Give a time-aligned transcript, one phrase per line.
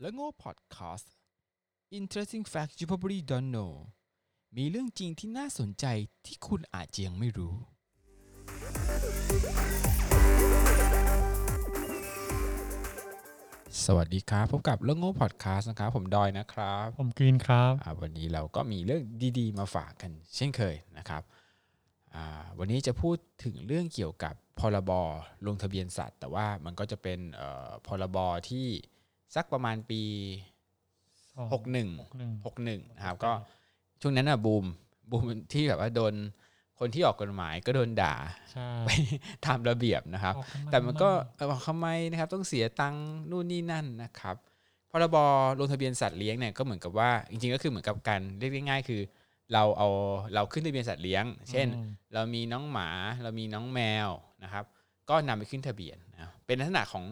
[0.00, 1.12] และโง่พอดแคสต์
[1.98, 3.72] Interesting Facts You Probably Don't Know
[4.56, 5.86] มีเรื่องจริงที่น่าสนใจ
[6.26, 7.54] ที่คุณอาจจะยังไม่รู้
[13.84, 19.02] สวัสดีครับ พบกับเรื่องโง่พอดแคสต์นะครับ ผมดอยนะครับผมกรีนครับอ่าวันนี้เราก็มีเรื่อง
[19.38, 21.22] ดีๆ มาฝากกันเช่นเคยนะครับ
[22.14, 24.90] อ่าวันนี้จะพูดถึงเรื่องเกี่ยวกับพรบ
[25.46, 28.16] ลงทะเบียนสัตว์ แต่ว่ามันก็จะเป็นเอ่อพรบ
[28.50, 28.68] ที่
[29.34, 30.02] สักประมาณปี
[31.38, 33.32] 61หกหนึ่ง61นะครับก็
[34.00, 34.64] ช่วงนั้นอะบูม
[35.10, 36.14] บูมที่แบบว่าโดน
[36.78, 38.14] คนที่ออกกฎหมายก็โดนด่า
[38.52, 38.68] ใช่
[39.46, 44.36] ตามระเบียบนะครับออกาแต่มันก็เออบอกทำไมนะครับ ต้องเสียตังค์นู่นนี่นั่นนะครับ
[44.90, 45.16] พรบ
[45.58, 49.00] ลงทะเบียนสัตว์เลี้ยงเนี่ยก็เหมือนกับว่าจริงๆก็คือเหมือนกับการเรียกง่ายๆคือ
[49.52, 49.88] เราเอา
[50.34, 52.88] เราขึ้นทะเบียนสัตว์เลี้ยง เช่นอืมเรามีน้องหมา
[53.22, 54.08] เรามีน้องแมว
[54.44, 54.64] นะครับ
[55.08, 57.04] ก็นำไปขึ้นทะเบียนนะเป็นลักษณะของ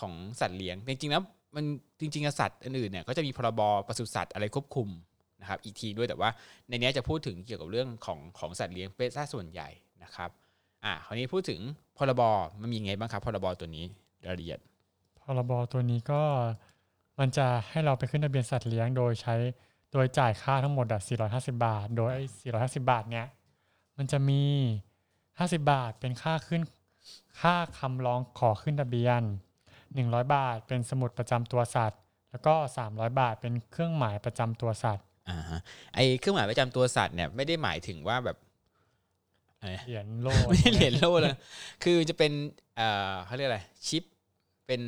[0.00, 1.22] ของสัตว์เลี้ยงจริงๆแล้ว
[1.56, 1.64] มัน
[2.00, 4.88] จริงๆสัตว์อื่นๆเนี่ยก็จะมีพรบปศุสัตว์อะไรควบคุม
[5.40, 6.30] นะครับอีกทีด้วยแต่ว่า
[6.68, 9.68] ในนี้จะพูดถึงเกี่ยวกับเรื่องของของสัตว์เลี้ยงเป็นซะส่วนใหญ่
[10.02, 10.30] นะครับ
[10.84, 11.60] อะคราวนี้พูดถึง
[11.96, 12.22] พรบ
[12.60, 13.84] มันมีไงบ้างครับพรบตัวนี้
[14.26, 14.60] รายละเอียด
[15.20, 16.22] พรบตัวนี้ก็
[17.18, 19.34] มันจะให้เราไปขึ้นทะเบียนสัตว์เลี้ยงโดยใช้
[19.92, 21.00] โดยจ่ายค่าทั้งหมดอะ
[21.32, 23.26] 450 บาท โดยไอ้450 บาทเนี่ย
[23.96, 24.42] มันจะมี
[25.20, 26.62] 50 บาทเป็นค่าขึ้น
[27.40, 29.22] ค่าคำร้องขอขึ้นทะเบียน
[30.00, 32.54] 100 บาท เป็นสมุดประจำตัวสัตว์ แล้วก็
[32.86, 35.60] 300 บาทเป็นเครื่องหมายประจำตัวสัตว์อ่าฮะ
[35.94, 38.36] ไอเครื่องหมายประจำตัวสัตว์เนี่ยไม่ได้หมายถึงว่าแบบ
[39.60, 41.36] อะไรเหรียญโลไม่ใช่เหรียญโล่เลย
[41.84, 42.32] คือจะเป็น
[42.76, 44.04] เอ่อเขาเรียกอะไรชิป
[44.66, 44.82] เป็น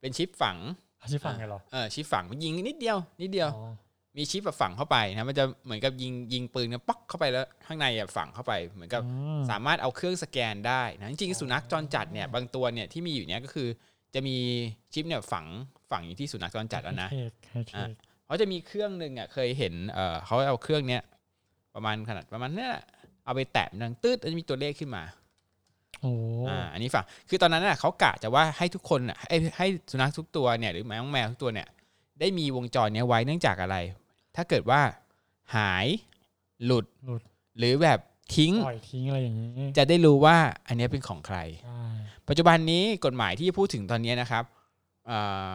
[0.00, 0.56] เป็นชิปฝัง
[1.02, 3.72] อาชีพฝั่งไงเหรอเออชิปฝังยิงนิดเดียว นิดเดียวอ๋อ
[4.16, 13.68] มีชิปแบบฝังเข้าไปนะมันจะเหมือนกับยิงยิงปืนเนี่ยป๊อกเข้าไปแล้วข้างในอะฝังเข้าไป เหมือนกับอืมสามารถเอาเครื่องสแกนได้นะจริงๆสุนัขจรจัดเนี่ยบางตัวเนี่ยที่มีอยู่เนี่ยก็คือ
[14.14, 14.36] จะมี
[14.92, 15.46] ชิปเนี่ยฝัง
[15.90, 17.88] ฝังอยู่ที่สุนัขจรจัดแล้วนะให้เค้กให้เค้ก
[18.26, 21.02] เขาจะมีเครื่องหนึ่งอะเคยเห็นเออเขาเอาเครื่องเนี้ย
[21.74, 22.84] ประมาณขนาดประมาณเนี้ยแหละ
[23.24, 25.04] เอาไปแตะมันดังตืดแล้วจะมีตัวเลขขึ้นมา
[26.02, 26.12] โอ้
[26.48, 31.68] อ่าอันนี้ฝังคือตอนนั้นน่ะเขากะจะว่าให้ทุกคนอะให้ให้สุนัขทุกตัวเนี่ยหรือแมวแมวทุกตัวเนี่ย
[32.20, 33.76] ได้มีวงจรเนี้ยไว้เนื่องจากอะไร
[34.36, 34.80] ถ้าเกิดว่า
[35.56, 35.86] หาย
[36.64, 37.22] หลุดหลุด
[37.58, 37.98] หรือแบบ
[38.36, 40.36] ทิ้ง ปล่อยทิ้งอะไรอย่างนี้จะได้รู้ว่า
[40.68, 41.82] อันเนี้ยเป็นของใคร ใช่
[42.28, 44.44] ปัจจุบันนี้กฎหมายที่พูดถึงตอนนี้นะครับ
[45.06, 45.18] เอ่
[45.50, 45.52] อ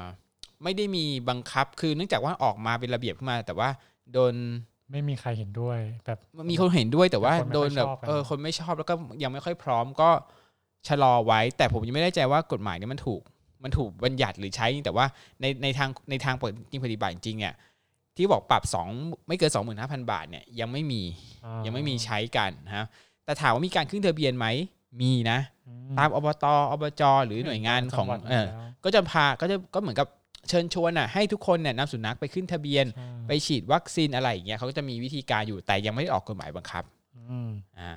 [0.63, 3.69] ไม่ได้มีบังคับคือเนื่องจากว่าออกมาเป็นระเบียบขึ้นมา แต่ว่า
[4.13, 4.33] โดน
[4.91, 6.19] ไม่มีใครเห็นด้วยแบบ
[6.49, 10.09] มีคนเห็นด้วยแต่ว่าแต่คนไม่โดนค่อยแบบชอบกัน เออคนไม่ชอบแล้วก็ยังไม่ค่อยพร้อมก็
[10.87, 13.21] ชะลอไว้ แต่ผมยังไม่แน่ใจว่ากฎหมายนี้มันถูก
[13.63, 15.05] มันถูกบัญญัติหรือใช้แต่ว่า
[15.41, 17.53] ในในทางในทางปฏิปฏิบัติจริงเนี่ย
[18.17, 18.87] ที่บอกปรับสอง
[19.27, 19.51] ไม่เกิน
[19.81, 21.01] 25,000 บาทเนี่ยยังไม่มี
[21.45, 22.85] อ่ายังไม่มีใช้กันนะครับ
[23.25, 24.47] แต่ถามว่ามีการขึ้นทะเบียนไหม
[25.01, 30.07] มีนะอืตามอบตอบจ หรือหน่วยงานของจัวัดเออแล้วก็จะพาก็จะก็เหมือนกับ
[30.49, 36.83] เชิญชวนอะให้ทุกคนเนี่ยนำสุนัขไปขึ้นทะเบียนใช่ไปฉีดวัคซีนอะไรอย่างเงี้ยเขาก็จะมีวิธีการอยู่แต่ยังไม่ได้ออกกฎหมายบังคับ
[37.29, 37.49] อืม
[37.79, 37.91] อ่า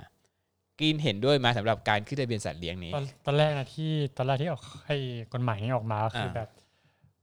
[0.78, 4.97] กรีนเห็นด้วยไหมาสำหรับการขึ้นทะเบียนสัตว์เลี้ยงนี้ ตอนตอนแรกนะที่ตอนแรกที่ออกไอ้
[5.33, 6.48] กฎหมายนี้ออกมาก็คืออ่าแบบ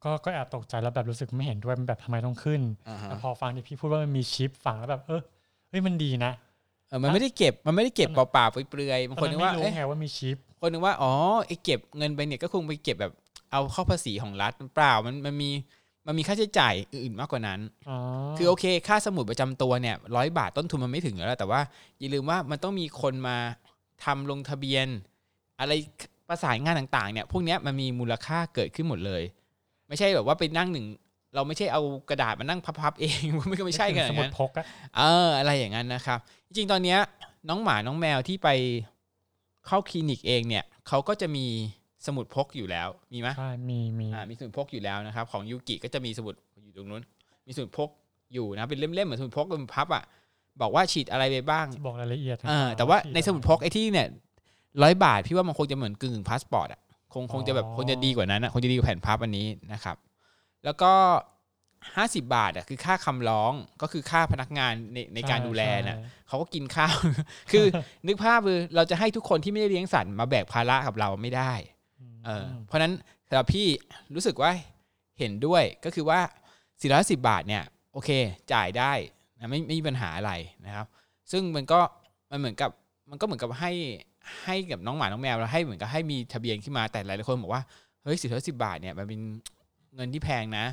[0.03, 5.21] ก็ก็แอบตกใจแล้วแบบรู้สึกไม่เห็นด้วยมันแบบทำไมต้องขึ้นอ่าฮะแต่พอฟังที่พี่พูดว่ามันมีชิปฝังแล้วแบบเออ
[5.69, 6.31] เฮ้ยมันดีนะ
[6.89, 11.13] เออมันไม่ได้เก็บมันไม่ได้เก็บเปล่าๆเปลือยๆบางตคอนนนั้นึนกไม่ว่ารู้เอ๊ะไงว่ามีชิป คนนึกว่าอ๋อ
[11.47, 13.13] ไอ้เก็บเงินไปเนี่ยก็คงไปเก็บแบบ
[13.51, 15.49] เอาเข้าภาษีของรัฐเปล่ามันมันมี
[16.07, 17.59] มันมีค่าใช้จ่ายอื่นๆมากกว่านั้น
[17.89, 17.97] อ๋อ
[18.37, 21.61] คือโอเค ค่าสมุดประจำตัวเนี่ยร้อยบาทต้นทุนมันไม่ถึงอยู่แล้วแต่ว่า
[21.99, 23.37] อย่าลืมว่ามันต้องมีคนมา
[24.03, 24.87] ทำลงทะเบียน
[25.59, 25.71] อะไร
[26.29, 29.23] ประสานงานต่างๆเนี่ยพวกเนี้ยมันมีมูลค่าเกิดขึ้นหมดเลย
[29.93, 30.85] ไม่ใช่แบบว่าไปนั่งหนึ่ง
[31.35, 34.65] เราไม่ใช่เอากระดาษมานั่งพับๆเองไม่ก็ไม่ใช่กันอสย่างมุดนั้นพกอะ
[34.97, 36.99] เออ อะไรอย่างนั้นนะครับ จริงๆตอนเนี้ย
[37.49, 38.49] น้องหมาน้องแมวที่ไป
[39.67, 41.45] เข้าคลินิกเองเนี่ยเขาก็จะมี
[42.05, 47.03] สมุดพกอยู่แล้วมีไหมใช่มีมีอ่ามีสมุดพกอยู่แล้วนะครับ ของยูกิก็จะมีสมุดอยู่ตรงนู้น
[47.47, 47.89] มีสมุดพก
[48.33, 50.03] อยู่นะเป็นเล่มๆเหมือนสมุดพกเป็นพับอะ
[50.61, 54.07] บอกว่าฉีดอะไรไปบ้างบอกรายละเอียดเออแต่ว่าในสมุดพกไอ้ที่เนี่ย
[54.83, 56.79] ร้อยบาทพี่ว่ามันคงจะเหมือนกึ่งพาสปอร์ตอะ
[57.13, 59.97] คงคงจะแบบคงจะดีกว่านั้นอะคงจะดีกว่าแผ่นพับอันนี้นะครับ
[60.65, 60.93] แล้วก็
[61.95, 66.95] ห้าสิบบาทอะคือค่าคำร้องก็คือค่าพนักงานในในการดูแลน่ะใช่เขาก็กินข้าว
[67.51, 67.65] คือ
[68.07, 71.53] นึกภาพคือเราจะให้ทุกคนที่ไม่ได้เลี้ยงสัตว์มาแบกภาระกับเราไม่ได้
[72.25, 72.93] เออเพราะฉะนั้น
[73.27, 73.67] สำหรับพี่
[74.15, 74.51] รู้สึกว่า
[75.19, 76.19] เห็นด้วยก็คือว่า
[76.81, 77.63] 410 บาทเนี่ย
[77.93, 78.09] โอเค
[78.53, 78.91] จ่ายได้
[79.39, 80.31] นะไม่ไม่มีปัญหาอะไร
[80.65, 80.85] นะครับ
[81.31, 81.79] ซึ่งมันก็
[82.31, 82.69] มันเหมือนกับ
[83.09, 83.71] มันก็เหมือนกับให้
[84.43, 87.63] ให้กับน้องหมาน้องแมวแล้วให้เหมือนกับให้มีทะเบียนขึ้นมาแต่หลายๆคนบอกว่า
[88.03, 89.19] เฮ้ย410บาทเนี่ยมันเป็น
[89.95, 90.65] เงินที่แพงนะ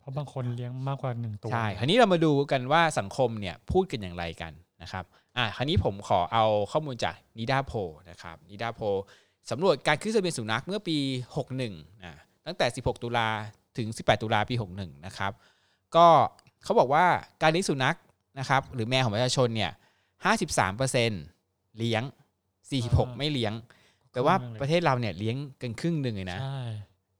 [0.00, 4.52] เพราะบางคนเลี้ยงมากกว่าหนึ่งตัวใช่คราวนี้เรามาดูกันว่าสังคมเนี่ยพูดกันอย่างไรกัน
[4.82, 5.04] นะครับ
[5.36, 7.72] อ่าคราวนี้ผมขอเอาข้อมูลจากนิดาโพ
[8.10, 8.80] นะครับนิดาโพ
[9.50, 10.96] สำรวจการขึ้นทะเบียนสุนัขเมื่อปี
[11.48, 12.14] 61นะ
[12.46, 13.28] ตั้งแต่ 16 ตุลา
[13.78, 15.32] ถึง 18 ตุลาปี 61 นะครับ
[15.96, 16.06] ก็
[16.64, 17.04] เขาบอกว่า
[17.42, 17.96] การเลี้ยงสุนัข
[18.38, 19.70] นะครับหรือแมวของประชาชนเนี่ย
[20.94, 22.02] 53%เลี้ยง
[22.72, 23.52] 46ไม่เลี้ยง
[24.12, 26.60] แปลว่าประเทศเราเนี่ยเลี้ยงเกินครึ่งหนึ่งเลยนะใช่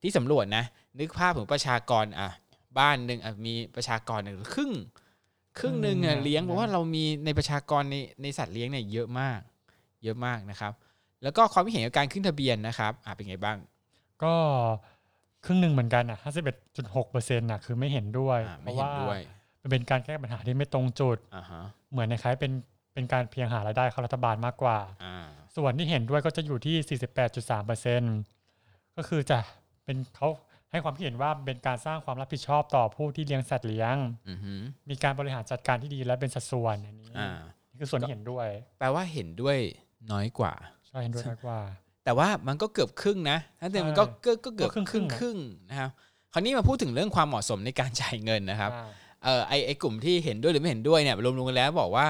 [0.03, 0.65] ที่สำรวจนะ
[0.99, 2.29] นึกภาพถึงประชากรอะ
[2.79, 4.73] บ้านหนึ่งอะมีประชากรหนึ่งครึ่ง
[5.59, 9.41] ครึ่งหนึ่งอะเลี้ยงเพราะว่าเรามีในประชากรในในสัตว์เลี้ยงเนี่ยเยอะมาก
[10.05, 10.73] เยอะมากนะครับ
[11.23, 13.59] แล้วก็ความคิดเห็นกับการขึ้นทะเบียนนะครับอะเป็นไงบ้าง
[14.23, 14.35] ก็
[15.45, 19.19] ครึ่งหนึ่งเหมือนกันอะห้าสิบเอ็ดจุดหกเปอร์เซ็นต์่ะคือไม่เห็นด้วยอะเพไม่ราะเห็นว่าด้วย
[19.63, 22.53] มันเป็นการแก้ปัญหาที่ไม่ตรงจุดอ่าฮะเหมือนในคล้ายๆเป็น
[23.01, 25.27] เป็นการเพียงหารายได้เข้ารัฐบาลมากกว่าอ่า
[25.57, 28.03] ส่วนที่เห็นด้วยก็จะอยู่ที่ 48.3เปอร์เซ็น
[28.97, 29.39] ก็คือจะ
[29.85, 30.29] เป็นเขา
[30.71, 33.97] ให้ความคิดเห็นว่าเป็นการสร้างความรับผิดชอบต่อผู้ที่เลี้ยงสัตว์เลี้ยง
[34.29, 34.53] อือฮึ
[34.91, 37.31] มีการบริหารจัดการที่ดีและเป็นสัดส่วนอันนี้อ่า
[37.71, 38.49] นี่คือส่วนที่เห็นด้วย
[38.79, 39.57] แปลว่าเห็นด้วย
[40.13, 40.53] น้อยกว่า
[40.89, 41.61] ใช่เห็นด้วยมากกว่า
[42.05, 45.37] แต่ว่ามันก็เกือบครึ่งนะถ้าแต่มันก็ใช่ก็ก็เกือบก็ครึ่งครึ่งๆอะครึ่ง
[45.71, 45.91] นะครับ
[46.33, 48.91] คราวนี้มาพูดถึงเรื่องความเหมาะสมในการจ่ายเงินนะครับอ่า
[49.25, 52.07] เออไอไอกลุ่มที่เห็นด้วยหรือไม่เห็นด้วยเนี่ยรวมๆกันแล้วบอกว่า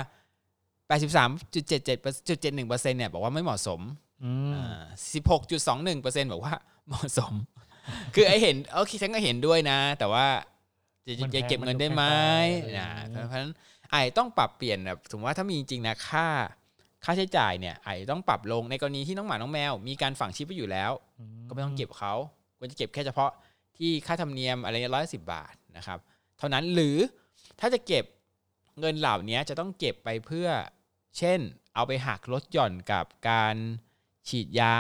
[0.91, 3.81] 83.77.71%เนี่ยบอกว่าไม่เหมาะสม
[4.25, 4.81] อืมอ่า
[5.15, 6.55] 16.21%บอกว่า
[6.89, 7.33] เหมาะสม
[8.15, 10.27] คือไอเห็นโอเคฉันก็เห็นด้วยนะ แต่ว่า
[11.07, 12.03] จะจะจะเก็บเงินได้ไหม
[12.79, 12.89] นะ
[13.29, 13.53] เพราะฉะนั้น
[13.91, 16.27] ไอต้องปรับเปลี่ยนแบบสมมติว่าถ้ามีจริงๆนะค่า
[17.05, 20.91] ค่าใช้จ่ายเนี่ยไอต้องปรับลงในกรณีที่น้องหมาน้องแมว มีการฝังชิปไว้อยู่แล้ว
[21.49, 22.15] ก็ไม่ต้องเก็บเขา
[22.59, 23.31] ควรจะเก็บแค่เฉพาะ
[23.79, 25.99] ที่ค่าธรรมเนียมอะไรร้อยสิบบาทนะครับ
[26.39, 26.97] เท่านั้นหรือ
[27.61, 28.05] ถ้าจะเก็บ
[28.81, 30.49] เงินเหล่านี้จะต้องเก็บไปเพื่อ
[31.19, 31.39] เช่น
[31.75, 33.57] เอาไปหักลดหย่อนกับการ
[34.29, 34.77] ฉีดยา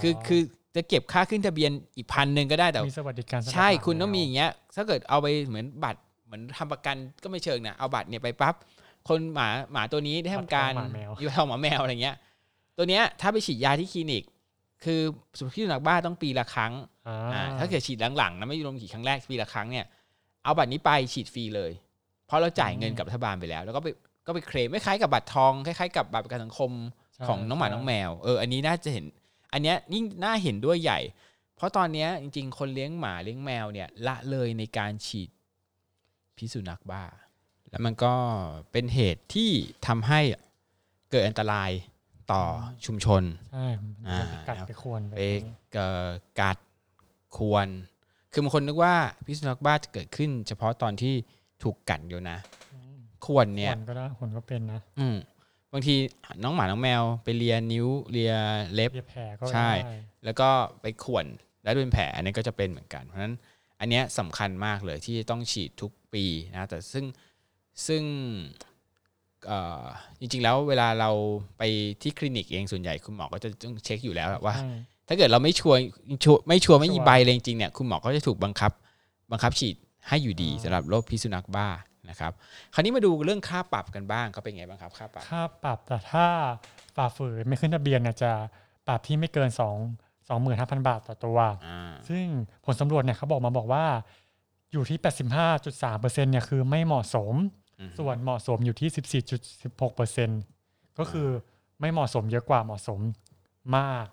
[0.00, 0.40] คือคือ
[0.76, 8.54] จะเก็บค่าขึ้นทะเบียนอีกพันหนึ่งก็ได้แต่มีสวัสดิการสำหรับใช่หมาคุณต้องมีแวอย่างเงี้ย ถ้าเกิดเอาไปเหมือนบัตรเหมือนทำประกันก็ไม่เชิงนะเอาบัตรเนี่ยไปปั๊บ
[9.08, 12.16] คนหมาหมาตัวนี้ได้ทำการบัตรทองหมาแมวอยู่ทองหมาแมวอะไรเงี้ย
[12.76, 14.24] ตัวเนี้ยถ้าไปฉีดยาที่คลินิก
[14.84, 15.00] คือ
[15.38, 16.72] สุขที่สุนัขบ้าต้องปีละครั้ง
[17.08, 19.86] อ่าอ่าถ้าเกิดฉีดหลังๆนะไม่รวมฉีดครั้งแรกปีละครั้งเนี่ย
[20.44, 21.72] เอาบัตรนี้ไปฉีดฟรีเลย
[22.26, 23.88] เพราะเราจ่ายเงินกับรัฐบาลไปแล้ว แล้วก็ไป
[24.28, 26.70] ก็ไปเคลมไม่คล้ายกับบัตรทองคล้ายๆกับบัตรประกันสังคม
[27.14, 29.04] ใช่ของน้องหมาใช่น้องแมวเอออันนี้น่าจะเห็น
[29.52, 31.00] อันเนี้ยยิ่งน่าเห็นด้วยใหญ่
[31.56, 35.30] เพราะตอนเนี้ยจริง ๆ คนเลี้ยงหมาเลี้ยงแมวเนี่ยละเลยในการฉีด
[36.36, 37.04] พิษสุนัขบ้า
[37.70, 38.14] แล้วมันก็
[38.72, 39.50] เป็นเหตุที่
[39.86, 40.20] ทำให้
[41.10, 41.70] เกิดอันตราย
[42.32, 42.42] ต่อ
[42.86, 43.22] ชุมชน
[43.52, 46.08] ใช่มันอ่าจะไปกัดไปควรแบบไปนี้เอ่อ
[46.40, 46.58] กัด
[47.36, 47.68] ควร
[48.32, 48.94] คือบางคนนึกว่า
[49.26, 51.14] พิษสุนัขบ้าจะเกิดขึ้น เฉพาะตอนที่
[51.62, 52.38] ถูกกัดอยู่นะ
[52.72, 52.87] อืม
[53.26, 55.16] ควรเนี่ยคนก็ได้คนก็เป็นนะอืม
[55.72, 55.94] บางที
[56.42, 58.34] น้องหมาน้องแมวไปเลียนิ้วเลีย
[58.74, 60.48] เล็บเย็บแผลก็ใช่ได้แล้วก็
[60.82, 61.26] ไปข่วน
[61.62, 63.34] แล้วเป็นแผลอันนี้ก็จะเป็นเหมือนกัน เพราะฉะนั้น
[63.80, 67.04] อันเนี้ยสำคัญมากเลยที่ต้องฉีดทุกปีนะแต่ซึ่ง
[67.86, 68.02] ซึ่ง
[69.46, 69.84] เอ่อ
[70.20, 71.10] จริงๆแล้วเวลาเรา
[71.58, 71.62] ไป
[72.02, 74.72] ที่คลินิกเองส่วนใหญ่คุณหมอก็จะต้องเช็คอยู่แล้วว่าใช่
[75.08, 75.78] ถ้าเกิดเราไม่ชัวร์
[76.24, 78.72] ชัวร์ไม่ชัวร์ไม่มีชัวร์ใบเลยจริงๆเนี่ยคุณหมอก็จะถูกบังคับ
[79.30, 79.76] บังคับฉีด
[80.08, 81.68] ให้อยู่ดีอ๋อสำหรับโรคพิษสุนัขบ้า
[82.10, 82.32] นะครับ
[82.74, 86.26] คราวนี้มาดูเรื่องค่าปรับกันบ้างก็เป็นไงบ้างครับค่าปรับ ค่าปรับแต่ถ้า
[86.96, 88.32] ฝ่าฝืนไม่ขึ้นทะเบียนเนี่ยจะ
[88.86, 89.60] ปรับที่ไม่เกิน 2
[90.28, 92.24] 25,000 บาทต่อตัวอ่าซึ่ง
[92.64, 93.84] ผลสำรวจเนี่ยเขาบอกมาบอกว่า
[94.72, 94.98] อยู่ที่
[95.60, 97.34] 85.3%เนี่ยคือไม่เหมาะสม
[97.78, 99.22] อืมส่วนเหมาะสมอยู่ที่
[100.34, 101.28] 14.16%ก็คือ
[101.80, 103.00] ไม่เหมาะสมเยอะกว่าเหมาะสม
[103.76, 104.06] มาก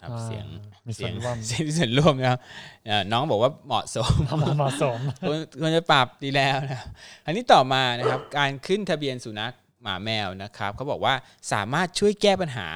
[0.00, 0.46] ครับอ่าเสียง
[0.86, 2.40] มีส่วนเสียงร่วมเสียงส่วนร่วมนะครับ
[2.86, 4.12] เอ่อน้องบอกว่าเหมาะสม
[4.58, 6.88] เหมาะสมควรควรจะปรับดีแล้วนะครับ
[7.26, 9.52] อันนี้ต่อมานะครับ การขึ้นทะเบียนสุนัข
[9.82, 11.14] หมาแมวนะครับเขาบอกว่า
[11.52, 12.68] สามารถช่วยแก้ปัญหา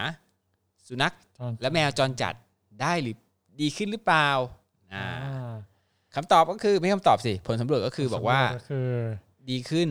[0.88, 1.14] สุนัข
[1.61, 2.35] และแมวจรจัด
[2.83, 3.17] ได้หรือ
[3.61, 4.29] ดีขึ้นหรือเปล่า
[4.95, 5.52] อ่าอ่า
[6.14, 8.88] คำตอบก็คือไม่คำตอบสิ ผลสำรวจก็คือบอกว่าผลสำรจก็คือ
[9.50, 9.88] ดีขึ้น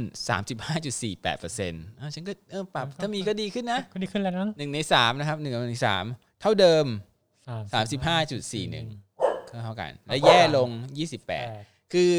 [0.70, 1.84] 35.48เปอร์เซ็นต์
[2.16, 6.06] ฉันก็เออปรับถ้ามีก็ดีขึ้นนะก็ดีขึ้นแล้วนะหนึ่งในสามนะครับหนึ่งในสาม
[6.42, 6.86] เท่าเดิม
[7.50, 10.70] 35.41ก็เท่ากัน และแย่ลง
[11.32, 12.12] 28คือ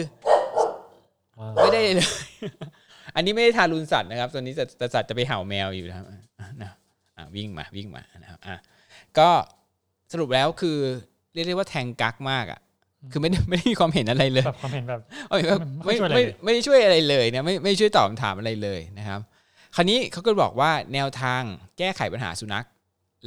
[1.38, 2.10] อ่าไม่ได้เลย
[3.16, 6.18] อันนี้ไม่ได้ทารุณสัตว์นะครับตัวนี้แต่แต่สัตว์จะไปเห่าแมวอยู่นะครับอะ
[6.62, 6.70] นะ
[7.16, 8.54] อะวิ่งมาวิ่งมานะครับอะ
[9.18, 9.28] ก็
[10.12, 10.78] สรุปแล้วคือ
[11.34, 12.60] เรียกได้ว่าแทงกักมากอะ
[13.12, 19.20] คือไม่ได้ไม่ได้มีความเห็นอะไรเลยแบบความเห็นแบบเอาแบบไม่ไม่ไม่ช่วยอะไรไม่เลยไม่ได้ช่วยอะไรเลยนะไม่ไม่ช่วยตอบคำถามอะไรเลยนะครับ
[19.76, 21.42] คราวนี้เขาก็บอกว่าแนวทาง
[21.78, 22.66] แก้ไขปัญหาสุนัข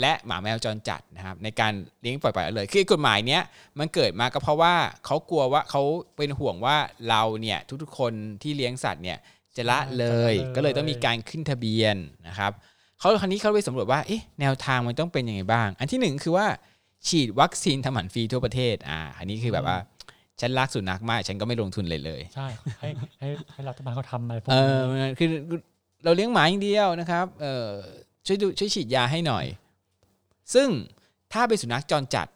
[0.02, 3.42] และหมาแมวจรจัดนะครับในการเลี้ยงปล่อยปละละเลยคือกฎหมายเนี้ย
[3.80, 4.74] มันเกิดมาก็เพราะว่า
[5.06, 5.82] เขากลัวว่าเขา
[6.18, 6.78] เป็นห่วงว่า
[7.10, 9.18] เราเนี่ยทุกๆคนที่เลี้ยงสัตว์เนี่ย
[9.56, 11.96] จะละเลย ก็เลยต้องมีการขึ้นทะเบียน
[12.28, 12.52] นะครับ
[13.00, 16.48] เขาคราวนี้เขาไปสำรวจว่าเอ๊ะแนวทางมันต้องเป็นยังไงบ้าง อันที่หนึ่งคือว่า
[17.08, 19.78] ฉีดวัคซีนทำหมันฟรีทั่วประเทศอ่าอันนี้คือแบบว่า
[20.42, 22.48] ฉันรักสุนัขมาก ฉันก็ไม่ลงทุนเลยเลยใช่
[22.80, 24.56] ให้ให้ให้รัฐบาลเขาทำอะไรพวกเอ
[25.02, 25.30] นี้อคือ
[26.04, 27.70] เราเลี้ยงหมาอย่างเดียวนะครับเออ
[28.26, 29.46] ช่วยดูช่วยฉีดยาให้หน่อย
[30.54, 30.70] ซึ่ง
[31.34, 32.28] ถ้าเป็นสุนัขจรจัด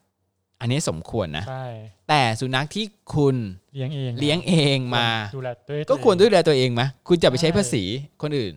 [0.60, 1.66] อันนี้สมควรนะ ใช่
[2.10, 3.36] แต่สุนัขที่คุณ
[3.74, 7.84] เลี้ยงเองเลี้ยงเองมาดูแลด้วยก็ควรดูแลตัวเองไหมคุณจะไปใช้ใช่ภาษี
[8.22, 8.54] คนอื่น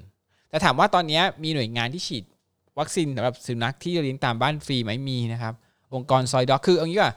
[0.50, 2.25] แต่ถามว่าตอนนี้มีหน่วยงานที่ฉีด
[2.78, 5.54] วัคซีนสำหรับสุนัขที่เลี้ยงตามบ้านฟรีไหมมีนะครับ
[5.94, 7.12] องค์กร Soi Dog คือเอางี้ว่า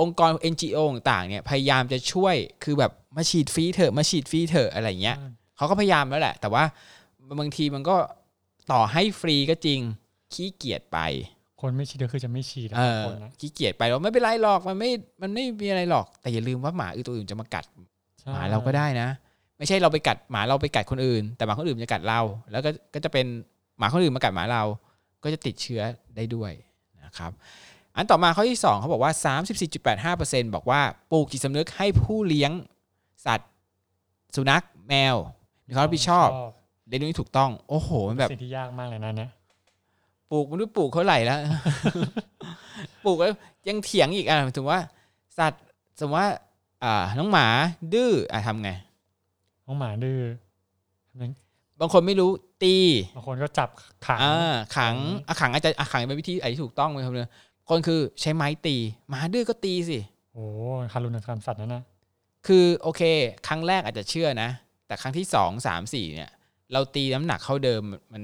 [0.00, 2.34] องค์กร NGO ต่างๆเนี่ยพยายามจะช่วย
[2.64, 5.16] คือแบบมาฉีดฟรีเถอะมาฉีดฟรีเถอะอะไรเงี้ย
[5.56, 6.64] เขาก็พยายามแล้วแหละ แต่ว่า
[7.40, 7.96] บางทีมันก็
[8.72, 9.80] ต่อให้ฟรีก็จริง
[10.32, 10.98] ขี้เกียจไป
[11.62, 14.90] คนไม่ฉีดก็คือจะไม่ฉีดนะเออบางคนนะขี้เกียจไปแล้วไม่เป็นไรหรอกมันไม่
[15.22, 17.64] มันไม่มีอะไรหรอก แต่อย่าลืมว่าหมาอื่นตัวอื่นจะมากัด
[18.20, 19.08] ใช่หมาเราก็ได้นะ
[19.58, 23.26] ไม่ใช่เราไปกัดหมาเราไปกัดคนอื่น แต่หมาคนอื่นจะกัดเรา แล้วก็ก็จะเป็น
[23.78, 24.62] หมาคนอื่นมากัดหมาเรา
[25.22, 25.82] ก็จะติดเชื้อ
[26.16, 26.52] ได้ด้วย
[27.04, 27.32] นะครับ
[27.96, 29.12] อันต่อมาข้อที่ 2เขาบอกว่า
[30.08, 32.52] 34.85%บอกว่าปลูกจิตสำนึกให้ผู้เลี้ยง
[33.26, 33.50] สัตว์
[34.36, 35.16] สุนัขแมว
[35.66, 36.28] มีความรับผิดชอบ
[36.88, 39.30] เรียนรู้ที่ถูกต้อง โอ้โห มันแบบสิ่งที่ยากมากเลยนะเนี่ย
[40.32, 41.40] ปลูกไม่รู้ปลูกเท่าไหร่แล้ว
[43.04, 43.32] ปลูกแล้ว
[43.68, 44.78] ยังเถียงอีกอะถึงว่า
[45.38, 45.64] สัตว์
[46.00, 46.28] สมมติว่า
[46.84, 47.46] อ่า น้องหมา
[47.94, 48.70] ดื้ออะทำไง
[49.66, 50.20] น้องหมาดื้อ
[51.80, 52.30] บางคนไม่รู้
[52.62, 52.76] ตี
[53.16, 53.68] บางคนก็จับ
[54.06, 57.32] ขังอ่าขังอืมอะขังอาจจะอะขังเป็นวิธีอะไรที่ถูกต้องไหมครับเนี่ย
[57.68, 58.76] คนคือใช้ไม้ตี
[59.08, 59.98] หมาดื้อก็ตีสิ
[60.32, 60.44] โอ้
[60.92, 61.82] คารุณกรรมสัตว์นั่นนะ
[62.46, 63.02] คือโอเค
[63.46, 64.50] ครั้งแรกอาจจะเชื่อนะ
[64.86, 66.30] แต่ครั้งที่สองสามสี่เนี่ย
[66.72, 68.22] เราตีน้ำหนักเข้าเดิมมัน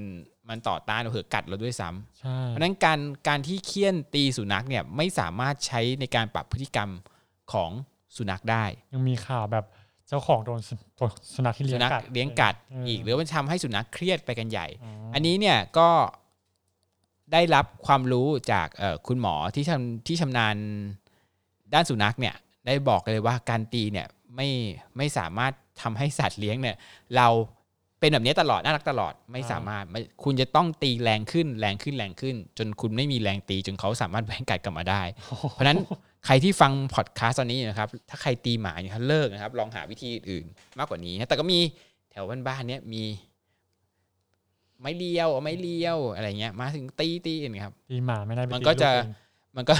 [0.49, 6.89] มันต่อต้านเราเหือกัดเราด้วยซ้ำใช่เพราะฉะนั้นการการที่เคี่ยนตีสุนัขเนี่ยไม่สามารถใช้ในการปรับพฤติกรรม
[7.53, 7.71] ของ
[8.17, 9.65] สุนัขได้ ยังมีข่าวแบบ
[10.07, 15.89] เจ้าของโดนสุโดนสุนัขที่สุเลี้ยงนัขกัดเลี้ยงกัดเอออีอีกหรือมันทำให้สุนัขเครียดไปกันใหญ่อ๋ออันนี้เนี่ยก็
[17.33, 20.55] ได้รับความรู้จากเอ่อคุณหมอที่ชำที่ชำนาญ
[21.73, 24.49] ด้านสุนัขเนี่ยได้บอกเลยว่าการตีเนี่ยไม่
[24.97, 26.75] ไม่สามารถทำให้สัตว์เลี้ยงเนี่ย
[27.15, 27.27] เรา
[27.99, 35.01] เป็นแบบนี้ตลอดน่ารักตลอดไม่สามารถไม่คุณจะต้องตีแรงขึ้นแรงขึ้นแรงขึ้น จนคุณไม่มีแรงตีจนเขาสามารถแหวงกัดกลับมาได้
[35.51, 35.77] เพราะฉะนั้น
[36.25, 40.45] ใครที่ฟังพอดแคสต์ตอนนี้นะครับถ้าใครตีหมาเนี่ยเลิกนะครับ ลองหาวิธีอื่น
[40.77, 41.59] มากกว่านี้นะแต่ก็มี
[42.11, 43.03] แถวบ้านๆเนี่ยมี
[44.81, 49.15] ไม้เลียวเอาไม้เลียวอะไรเงี้ย มาถึงตีตีอย่างเงี้ยครับตีหมาไม่ได้ไปมันตีก็จะลูเอง
[49.57, 49.73] มันก็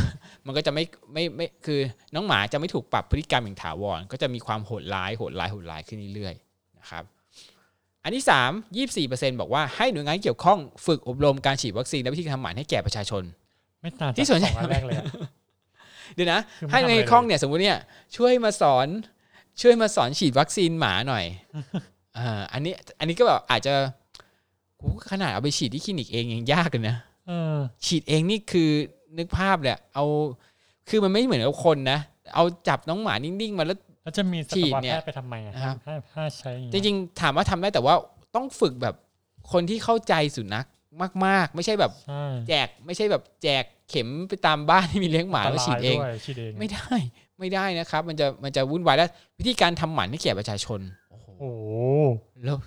[0.45, 0.83] มันก็จะไม่
[1.13, 1.79] ไม่ไม่คือ
[2.15, 7.18] น้องหมาจะไม่ถูกปรับพฤติกรรมอย่างถาวรก็จะมีความโหดร้ายโหดร้ายโหดร้ายขึ้นเรื่อยๆนะครับอั
[8.09, 13.23] นที่สามยี่สี่เปอร์เซ็นบอกว่าให้หน่วยงานที่เกี่ยวข้องฝึกอบรมการฉีดวัคซีนและวิธีการทำหมันให้แก่ประชาชน
[13.81, 15.05] ไม่ต่างจากที่สนใจสองอันแรกเลยอะ
[16.15, 17.77] เดี๋ยวนะคือไม่ให้หน่วยงานที่เกี่ยวข้องเนี่ยสมมติเนี่ย
[18.17, 18.87] ช่วยมาสอน
[19.61, 21.25] ช่วยมาสอนฉีดวัคซีนหมาหน่อย
[22.17, 23.73] อ่าอันนี้อันนี้ก็แบบอาจจะ
[24.77, 26.95] โหขนาดเอาไปฉีดที่คลินิกเองยังยากเลยนะ
[27.27, 28.69] เออฉีดเองนี่คือ
[29.17, 30.05] นึกภาพเลยเอา
[30.89, 31.99] คือมันไม่เหมือนกับคนนะ
[32.35, 37.95] เอาจับน้องหมานิ่งๆมาแล้ว แล้วจะมีสัฉีตดวเนี่ยแพทย์ไปทำไมอะนะครับถ้าถ้าใช้อย่างจเงี้ยริงๆ ถามว่าทำได้แต่ว่า
[38.35, 38.95] ต้องฝึกแบบ
[39.51, 40.65] คนที่เข้าใจสุนัข
[41.25, 46.93] มาก ๆ ไม่ใช่แบบใช่แจกไม่ใช่แบบแจกเข็มไปตามบ้านที่มีเลี้ยงหมาแล้วฉีดเองนตรายด้วยฉีดเอง ไม่ได้
[47.39, 50.79] ไม่ได้นะครับ มันจะมันจะวุ่นวายแล้ว วิธีการทำหมันให้แก่ประชาชน
[51.11, 51.63] โอ้โหโอ้โห
[52.43, 52.57] แล้ว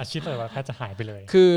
[0.00, 1.52] อาชีพสัตวแพทย์จะหายไปเลย คือ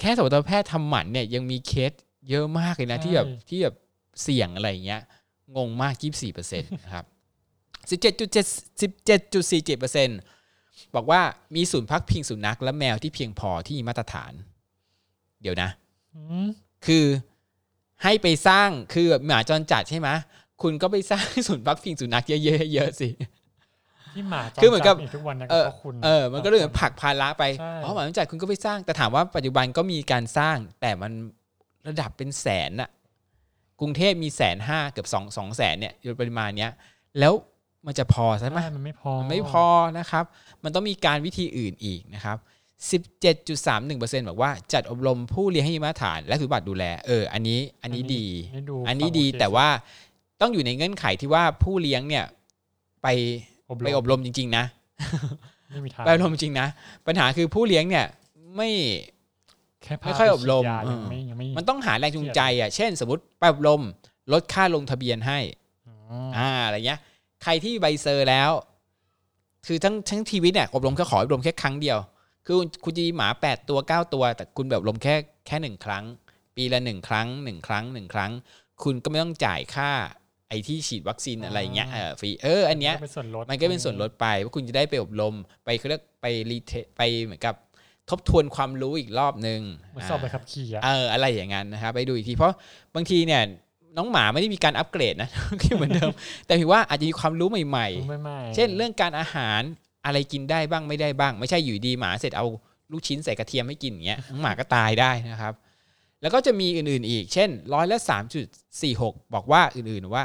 [0.00, 1.92] แค่สัตวแพทย์ทำหมันเนี่ยยังมีเคส
[2.30, 3.74] เยอะมากเลยนะใช่ที่แบบที่แบบ
[4.22, 5.02] เสี่ยงอะไรอย่างเงี้ย
[5.56, 7.04] งงมาก24เปอร์เซ็นต์นะครับ
[7.90, 10.18] 17.7 17.47เปอร์เซ็นต์
[10.94, 11.20] บอกว่า
[11.54, 14.32] มีศูนย์พักพิงสุนัขและแมวที่เพียงพอที่มีมาตรฐาน
[15.42, 15.70] เดี๋ยวนะ
[16.14, 16.48] อืม
[16.86, 17.04] คือ
[18.02, 20.08] ให้ไปสร้างคือแบบหมาจรจัดใช่ไหม
[20.62, 23.08] คุณก็ไปสร้างศูนย์พักพิงสุนัขเยอะๆเยอะๆสิ
[24.14, 31.12] ที่หมาจรคือเหมือนกับจัดทุกวันนะเออก็คุณเออมันก็เลยเหมือนผลักภาระไปใช่อ๋อหมาจรจัดคุณก็ไปสร้าง แต่ถามว่าปัจจุบันก็มีการสร้าง แต่มัน
[31.88, 32.90] ระดับเป็นแสนน่ะ
[33.80, 36.72] กรุงเทพมีแสนห้าเกือบสองสองแสนเนี่ยโดยปริมาณเนี้ย
[37.20, 37.32] แล้ว
[37.86, 39.66] มันจะพอใช่ไหมใช่มันไม่พอมันไม่พอ
[39.98, 40.24] นะครับ
[40.64, 42.38] มันต้องมีการวิธีอื่นอีกนะครับ
[42.92, 49.68] 17.31%บอกว่าจัดอบรมผู้เลี้ยงให้มีมาตรฐาน และถือบัตรดูแล เออ อันนี้อันนี้ดีให้ดูอันนี้ดีควมโเคแต่ว่า
[50.40, 52.24] ต้องอยู่ในเงื่อนไขที่ว่าผู้เลี้ยงเนี่ย
[53.02, 53.06] ไป
[53.70, 54.64] อบรไปมอบรมจริง ๆ นะ
[55.70, 56.66] ไม่มีทางไปอบรมจริงๆนะ
[57.06, 58.06] ปัญหาคือผู้เลี้ยงเนี่ย
[58.56, 58.70] ไม่
[59.82, 63.80] แค่พาไม่ค่อยอบรมไปฉีดยาเออยังไม่ยังไม่มันต้องหาแรงจูงใจอะ เช่น สมมติไปอบรม
[64.32, 65.38] ลดค่าลงทะเบียนให้
[65.88, 65.94] อ๋อ
[66.36, 67.00] อ่าอะไรเงี้ย
[67.44, 68.50] ใครที่ใบ cert แล้ว
[69.66, 71.98] คือทั้งทั้งชีวิตเนี่ยอบรมแค่ขออบรมแค่ครั้งเดียว
[72.46, 75.14] คือคุณจะมีหมาแปดตัวเก้าตัว แต่คุณแบบอบรมแค่
[75.46, 76.04] แค่หนึ่งครั้ง
[76.56, 78.32] ปีละหนึ่งครั้งหนึ่งครั้งหนึ่งครั้ง
[78.82, 79.90] คุณก็ไม่ต้องจ่ายค่า
[80.48, 85.34] ไอ้ที่ฉีดวัคซีนอะไรเงี้ยเออฟรีเอออันเนี้ยก็เป็นส่วนลดมันก็เป็นส่วนลดไปว่าคุณจะได้ไปอบรม
[85.64, 87.54] ไปเขาเรียกไปรีเทไปเหมือนกับ
[88.10, 92.54] ทบทวนความรู้อีกรอบนึงเหมือนสอบใบขับขี่อะเอออะไรอย่างนั้นนะครับไปดูอีกทีเพราะ
[92.94, 93.42] บางทีเนี่ย
[93.96, 95.28] น้องหมาไม่ได้มีการอัปเกรดนะ
[95.60, 96.10] ก็เหมือนเดิม
[96.46, 99.60] แต่ถือว่าอาจจะมีความรู้ใหม่รู้ไหม่ไม่ๆ เช่นเรื่องการอาหาร
[100.06, 102.46] อะไรกินได้บ้างไม่ได้บ้าง ไม่ใช่อยู่ดีหมาเสร็จเอา
[102.92, 105.54] ลูกชิ้นใส่กระเทียมให้กินอย่างเงี้ยน้องหมาก็ตายได้นะครับ
[106.22, 108.46] แล้วก็จะมีอื่นๆอีก เช่นร้อยละสามจุด
[108.82, 110.24] สี่หกบอกว่าอื่นๆว่า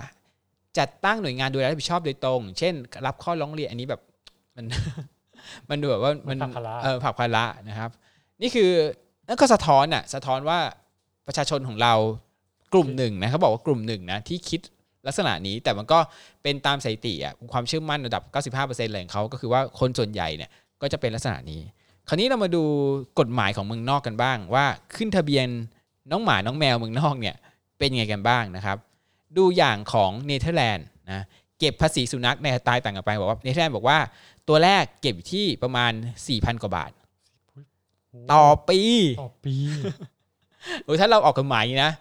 [0.78, 2.74] จัดตั้งหน่วยงานดูแลรับผิดชอบโดยตรง เช่น
[3.06, 4.02] รับข้อร้องเรียนอันนี้แบบ
[4.56, 4.66] มัน
[5.70, 7.90] มันดูแบบว่ามันมันผลักภาระเออผลักภาระนะครับ
[8.42, 8.70] นี่คือ
[9.28, 10.60] นั่นก็สะท้อนอะสะท้อนว่า
[11.28, 11.94] ประชาชนของเรา
[12.74, 14.62] กลุ่มหนึ่งนะเขาบอกว่ากลุ่มหนึ่งนะที่คิด
[15.08, 16.00] ลักษณะนี้แต่มันก็
[16.44, 18.24] เป็นตามสถิติอะความเชื่อมั่นระดับ
[18.56, 20.50] 95%เลยของเขาก็คือว่าคนส่วนใหญ่เนี่ย
[20.82, 21.62] ก็จะเป็นลักษณะนี้
[22.08, 22.64] คราวนี้เรามาดู
[23.20, 25.48] กฎหมายของเมืองนอกกันบ้าง ว่าขึ้นทะเบียน
[26.12, 27.36] น้องหมาน้องแมวเมืองนอกเนี่ย
[27.78, 28.78] เป็นยังไงกันบ้างนะครับ
[29.38, 31.24] ดูอย่างของเนเธอร์แลนด์นะ
[31.60, 34.00] เก็บภาษีสุนัขในสไตล์ต่างกันไปบอกว่าเนเธอร์แลนด์บอกว่า
[34.48, 35.92] ตัวแรกเก็บอยู่ที่ประมาณ
[36.28, 36.92] 4,000 กว่าบาท
[38.32, 38.80] ต่อปี
[39.22, 39.56] ต่อปี
[40.84, 41.94] โอ้ยถ้าเราออกกฎหมายอย่างนี้นะ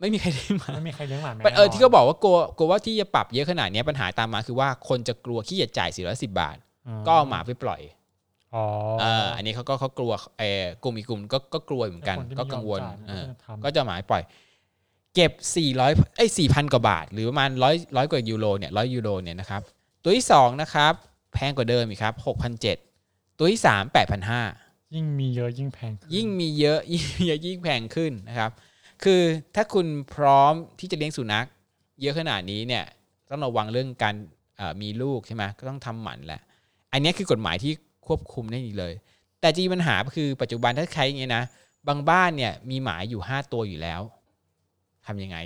[0.00, 6.56] ไม่มีใครได้มาไม่มีใครเลี้ยงหมาแมวเออที่เขาบอกว่ากลัวกลัวว่าที่จะปรับเยอะขนาดเนี้ยปัญหาตามมาคือว่าคนจะกลัวขี้จะจ่าย410บาท
[7.06, 7.80] ก็เอาหมาไปปล่อย
[8.54, 8.64] อ๋อ
[9.00, 14.22] เอออันนี้เขาก็เขากลัวเออกลุ่มอีกกลุ่มก็ก็กลัวเหมือนกันคนที่ก็ไม่ยอมกังวลจ่ายมันเออก็จะทำก็จะหมายปล่อย
[15.14, 15.32] เก็บ
[15.74, 19.60] 400เอ้ย4,000กว่าบาท หรือประมาณ100 100กว่ายูโรเนี่ย100ยูโรเนี่ยนะครับ
[20.02, 20.92] ตัวที่2นะครับ
[21.34, 22.14] แพงกว่าเดิมอีกครับ
[22.76, 23.82] 6,700ตัวที่3
[24.34, 28.50] 8,500ยิ่งมีเยอะยิ่งแพงขึ้นยิ่งมีเยอะยิ่งมีเยอะยิ่งแพงขึ้นนะครับ
[29.04, 29.22] คือ
[29.54, 31.46] ถ้าคุณพร้อมที่จะเลี้ยงสุนัข
[32.00, 32.84] เยอะขนาดนี้เนี่ย
[33.30, 34.14] ต้องระวังเรื่องการ
[34.56, 36.40] เอ่อมีลูกใช่ไหมก็ต้องทำหมันแหละ
[36.92, 37.72] อันนี้คือกฎหมายที่
[38.06, 38.94] ควบคุมได้ดีเลย
[39.40, 41.44] แต่จริงปัญหาคือปัจจุบันถ้าใครอย่างเงี้ยนะ
[41.88, 44.00] บางบ้านเนี่ยมีหมาอยู่ 5 ตัวอยู่แล้ว
[45.06, 45.38] ทำยังไง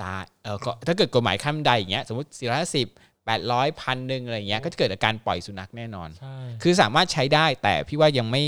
[0.00, 8.44] จ่ายเออก็ถ้าเกิดกฎหมายขั้นใดอย่างเงี้ยสมมติ450 800พันหนึ่งอะไรอย่างเงี้ยก็จะเกิดอาการปล่อยสุนัขแน่นอนใช่คือสามารถใช้ได้แต่พี่ว่ายังไม่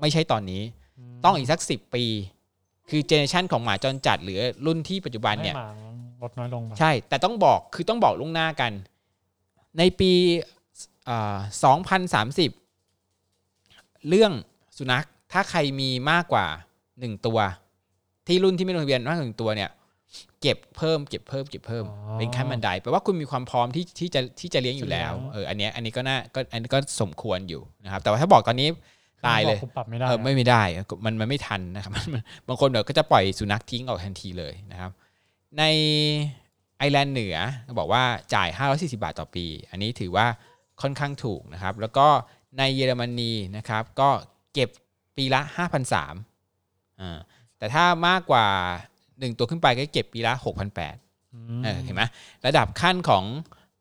[0.00, 0.62] ไม่ใช่ตอนนี้
[1.16, 2.04] มต้องอีกสักสิปี
[2.90, 5.70] คือเจเนอเรชันของหมาจรจัดหรือรุ่นที่ปัจจุบันเนี่ยให้หมา
[6.22, 8.72] ลดน้อยลงไปใช่ แต่ต้องบอกคือต้องบอกล่วงหน้ากัน
[9.78, 10.12] ในปี
[11.64, 12.50] สองพันสามสิบ
[14.08, 14.32] เรื่อง
[14.78, 16.46] สุนัขถ้าใครมีมากกว่า
[17.00, 17.38] หนึ่งตัว
[18.26, 19.70] ที่รุ่นที่ไม่ลงทะเบียนมากกว่าหนึ่งตัวเนี่ย
[20.42, 21.84] เก็บเพิ่มเก็บเพิ่มเก็บเพิ่ม
[22.18, 28.68] เป็นขั้นบันไดแปลว่าคุณมีความพร้อมที่ที่จะที่จะเลี้ยงอยู่แล้วเอออันเนี้ยอันนี้ก็น่าก็อันนี้ก็สมควรอยู่นะครับ แต่ว่าถ้าบอกตอนนี้
[29.26, 30.62] ตายเลยบอกกูปรับไม่ได้เออไม่ไม่ได้
[31.04, 34.90] มันมันไม่ทันนะครับมันมันบางคนเดี๋ยวก็จะปล่อยสุนัขทิ้งออกทันทีเลยนะครับ
[35.58, 35.62] ใน
[36.78, 37.36] ไอร์แลนด์เหนือ
[37.78, 38.02] บอกว่า
[38.34, 40.26] จ่าย 540 บาทต่อปี อันนี้ถือว่า
[40.82, 42.06] ค่อนข้างถูกนะครับ แล้วก็
[42.58, 44.10] ในเยอรมนีนะครับ ก็
[44.54, 44.68] เก็บ
[45.16, 45.40] ปีละ
[46.20, 47.18] 5,300อ่า
[47.58, 48.46] แต่ถ้ามากกว่า
[48.96, 50.58] 1 ตัวขึ้นไปก็เก็บปีละ 6,800
[51.58, 52.02] มเออเห็นไหม
[52.46, 53.24] ระดับขั้นของ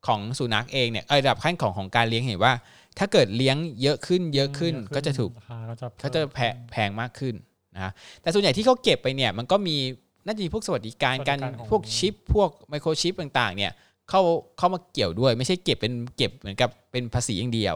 [0.07, 2.53] ของสุนัขเองเนี่ยเออระดับขั้นของของการเลี้ยงเห็นว่า
[2.99, 7.35] ถ้าเกิดเลี้ยงเยอะขึ้นเยอะขึ้นก็จะถูกราคาก็จะเขาจะแพงแพงมากขึ้น
[7.75, 9.77] นะฮะแต่ส่วนใหญ่ที่เขาเก็บไปเนี่ยมันก็มี
[10.25, 11.39] น่าจะมีพวกสวัสดิการการ
[11.71, 13.71] พวกชิป พวกไมโครชิปต่าง ๆ เนี่ย
[14.09, 14.21] เข้า
[14.57, 17.75] เข้ามาเกี่ยวด้วย ไม่ใช่เก็บเป็นเก็บเหมือนกับเป็นภาษีอย่างเดียว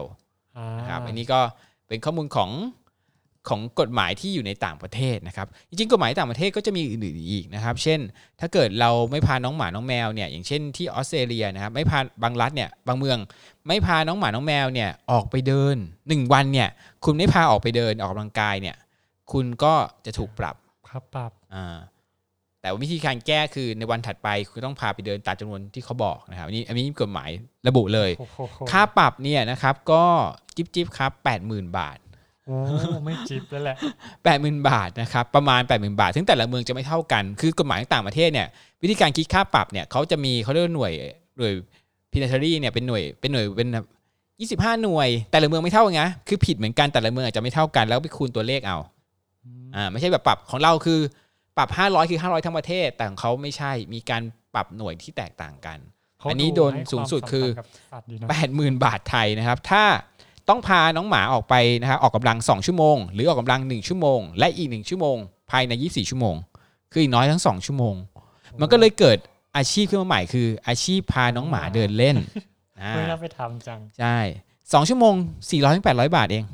[0.58, 1.40] อ่านะครับอันนี้ก็
[1.88, 2.50] เป็นข้อมูลของ
[3.48, 8.00] ของกฎหมายที่อยู่ในต่างประเทศนะครับ จริงๆ กฎหมายต่างประเทศก็จะมีอื่นๆอีกนะครับ เช่น
[8.40, 13.18] ถ้าเกิดเราไม่พาน้องหมาน้องแมวเนี่ย อย่างเช่นที่ออสเตรเลียนะครับ ไม่พาบางรัฐเนี่ย บางเมือง
[13.68, 15.76] ไม่พาน้องหมาน้องแมวเนี่ยออกไปเดิน
[16.08, 16.68] หนึ่งวันเนี่ย
[17.04, 18.76] คุณไม่พาออกไปเดินออกกำลังกายเนี่ย
[19.32, 19.74] คุณก็
[20.06, 20.56] จะถูกปรับ
[20.88, 21.78] ครับปรับ อ่า
[22.60, 27.30] แต่วิธีการแก้คือในวันถัดไปคุณต้องพาไปเดินตามจำนวนที่เขาบอกนะครับ อันนี้อันนี้กฎหมาย
[27.68, 28.38] ระบุเลยโอ้โห
[28.70, 30.04] ค่าปรับเนี่ยนะครับ ก็
[30.56, 31.12] จิบจิบครับ
[31.44, 31.98] 80,000 บาท
[32.46, 32.56] โอ้
[33.04, 33.76] ไม่จิบแล้วแหละ
[34.22, 38.46] 80,000บาทนะครับประมาณ80,000บาท ซึ่งแต่ละเมืองจะไม่เท่ากัน คือกฎหมายต่างประเทศเนี่ย
[38.82, 40.92] วิธีการคิดค่าปรับเนี่ยเขาจะมีเขาเรียกว่าหน่วย
[41.38, 41.52] หน่วย
[42.12, 43.86] พินาทารีเนี่ยเป็นหน่วยเป็นหน่วยเป็นแบบ
[44.66, 48.78] 25หน่วย แต่ละเมืองไม่เท่ากันนะคือผิดเหมือนกันแต่ละเมืองอาจจะไม่เท่ากันแล้วไปคูณตัวเลขเอา
[49.76, 51.00] อ่าไม่ใช่แบบปรับของเราคือ
[51.56, 54.22] ปรับ500คือ500ทั้งประเทศ แต่ของเขาไม่ใช่มีการ
[54.54, 55.78] ปรับหน่วยที่แตกต่างกัน
[56.18, 58.28] เขาอันนี้โดนให้สูงสุดคือวามสำญกับสัตว์ดีนะ
[58.78, 59.82] 80,000บาทไทยนะครับ ถ้า
[60.48, 65.16] ต้องพาน้องหมาออกไปนะครับออกกำลัง 2 ชั่วโมง หรือออกกำลัง 1 ชั่วโมง และอีก 1 ชั่วโมง
[65.50, 66.34] ภายใน 24 ชั่วโมง
[66.92, 67.94] คืออีกน้อยทั้ง 2 ชั่วโมง
[68.60, 69.18] มันก็เลยเกิด
[69.56, 72.16] อาชีพขึ้นมาใหม่คือ อาชีพพาน้องหมาเดินเล่น
[72.80, 74.16] อ่าไม่น่าไปทำจัง ใช่
[74.72, 75.14] สองชั่วโมง
[75.48, 76.44] 400ถึง800 บาทเอง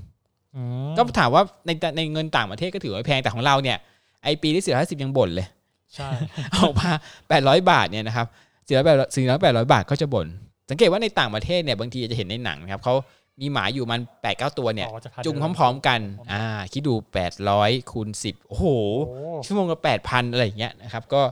[0.57, 3.79] อืมก็ถามว่าในในเงินต่างประเทศก็ถือว่าแพงแต่ของเราเนี่ย
[4.25, 5.47] ไอปีที่450ยังบ่นเลย
[5.95, 6.09] ใช่
[6.57, 6.91] ออกมา
[7.31, 8.27] 800บาทเนี่ยนะครับ
[8.69, 8.69] 400
[9.15, 10.27] 400 800บาทก็จะบ่น
[10.71, 12.95] สังเกตว่าในต่างประเทศเนี่ยบางทีจะเห็นในหนังนะครับเขา
[13.41, 16.95] มีหมาอยู่มัน8 9ตัวเนี่ยบอกว่าจะพาจุงเดินพร้อม ๆ กันพร้อมๆอ่า คิดดู
[17.43, 18.67] 800คูณ10 โอ้โห
[19.09, 21.23] โอ้ชั่วโมงละ8,000 อะไรอย่างเงี้ยนะครับ ก็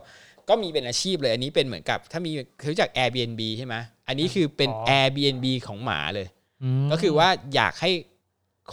[0.48, 3.74] ก็มีเป็นอาชีพเลย อันนี้เป็นเหมือนกับ ถ้ามีคือรู้จัก Airbnb ใช่ไหม
[4.08, 6.26] อันนี้คือเป็น Airbnb ของหมาเลย
[6.84, 7.90] มก็คือว่าอยากให้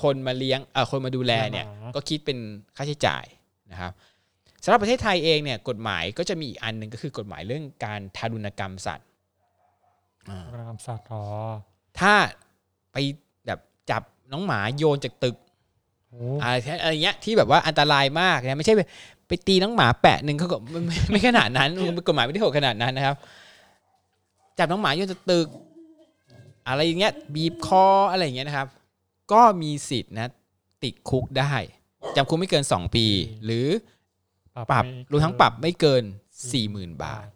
[0.02, 2.38] คนมาเลี้ยง เออคนมาดูแลเนี่ยเลี้ยงหมาก็คิดเป็น
[2.76, 3.26] ค่าใช้จ่าย
[3.72, 3.92] นะครับ
[4.64, 9.08] สำหรับประเทศไทยเองเนี่ย กฎหมายก็จะมีอีกอันหนึ่งก็คือกฎหมายเรื่องการทารุณกรรมสัตว์
[10.30, 11.24] อ่ากำลังสัตว์ อ๋อ
[12.00, 12.14] ถ้า
[12.92, 13.23] ไปแบบ
[13.90, 15.36] จับน้องหมาโยนจากตึก
[16.10, 18.82] โอ้อะไรแค่อะไรเงี้ยที่แบบว่าอันตรายมากนะไม่ใช่ไป
[19.28, 21.70] ไปตีน้องหมาแปะหนึ่งเขาก็ไม่ไม่ไม่ขนาดนั้น
[22.08, 23.16] กฎหมายไม่ได้โหดขนาดนั้นนะครับ
[24.58, 25.48] จับน้องหมาโยนจากตึก
[26.68, 28.68] อะไรอย่างเงี้ยบีบคออะไรอย่างเงี้ยนะครับ
[29.32, 30.32] ก็มีสิทธิ์นะ
[30.84, 31.54] ติดคุกได้
[32.16, 33.06] จำคุกไม่เกิน2ปี
[33.46, 33.68] หรือ
[34.72, 36.04] ปรับไม่รวมทั้งปรับไม่เกิน
[36.54, 37.28] 40,000บาท